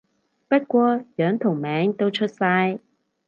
[0.47, 2.79] 不過樣同名都出晒